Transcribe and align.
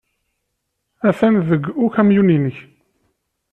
Atan 1.07 1.35
deg 1.49 1.63
ukamyun-nnek. 1.85 2.57